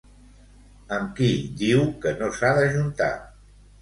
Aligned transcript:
Amb 0.95 1.11
qui 1.19 1.29
diu 1.59 1.85
que 2.07 2.15
no 2.23 2.31
s'ha 2.39 2.53
d'ajuntar? 2.61 3.15